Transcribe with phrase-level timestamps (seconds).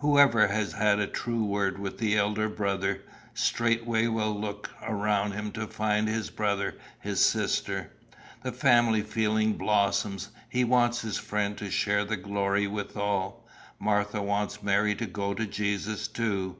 [0.00, 3.00] Whoever has had a true word with the elder brother,
[3.32, 7.90] straightway will look around him to find his brother, his sister.
[8.42, 13.48] The family feeling blossoms: he wants his friend to share the glory withal.
[13.78, 16.58] Martha wants Mary to go to Jesus too.